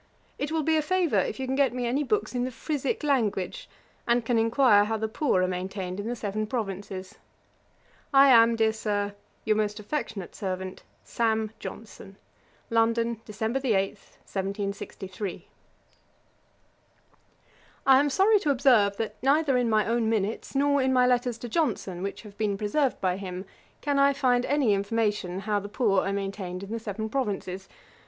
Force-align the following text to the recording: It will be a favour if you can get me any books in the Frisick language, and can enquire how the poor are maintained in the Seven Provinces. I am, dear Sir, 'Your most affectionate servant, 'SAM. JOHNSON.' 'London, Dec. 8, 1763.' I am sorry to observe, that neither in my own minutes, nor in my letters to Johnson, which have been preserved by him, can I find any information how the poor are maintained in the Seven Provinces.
It 0.39 0.51
will 0.51 0.63
be 0.63 0.77
a 0.77 0.81
favour 0.81 1.19
if 1.19 1.39
you 1.39 1.45
can 1.45 1.55
get 1.55 1.75
me 1.75 1.85
any 1.85 2.01
books 2.03 2.33
in 2.33 2.43
the 2.43 2.49
Frisick 2.49 3.03
language, 3.03 3.69
and 4.07 4.25
can 4.25 4.39
enquire 4.39 4.85
how 4.85 4.97
the 4.97 5.07
poor 5.07 5.43
are 5.43 5.47
maintained 5.47 5.99
in 5.99 6.07
the 6.07 6.15
Seven 6.15 6.47
Provinces. 6.47 7.19
I 8.11 8.29
am, 8.29 8.55
dear 8.55 8.73
Sir, 8.73 9.13
'Your 9.45 9.55
most 9.57 9.79
affectionate 9.79 10.33
servant, 10.33 10.81
'SAM. 11.03 11.51
JOHNSON.' 11.59 12.15
'London, 12.71 13.21
Dec. 13.27 13.43
8, 13.63 13.89
1763.' 14.25 15.45
I 17.85 17.99
am 17.99 18.09
sorry 18.09 18.39
to 18.39 18.49
observe, 18.49 18.97
that 18.97 19.13
neither 19.21 19.55
in 19.55 19.69
my 19.69 19.85
own 19.85 20.09
minutes, 20.09 20.55
nor 20.55 20.81
in 20.81 20.91
my 20.91 21.05
letters 21.05 21.37
to 21.37 21.47
Johnson, 21.47 22.01
which 22.01 22.23
have 22.23 22.35
been 22.39 22.57
preserved 22.57 22.99
by 23.01 23.17
him, 23.17 23.45
can 23.81 23.99
I 23.99 24.13
find 24.13 24.47
any 24.47 24.73
information 24.73 25.41
how 25.41 25.59
the 25.59 25.69
poor 25.69 26.01
are 26.07 26.11
maintained 26.11 26.63
in 26.63 26.71
the 26.71 26.79
Seven 26.79 27.07
Provinces. 27.07 27.69